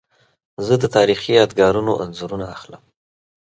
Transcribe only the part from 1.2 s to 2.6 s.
یادګارونو انځورونه